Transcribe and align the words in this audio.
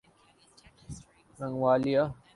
منگولیائی 1.37 2.11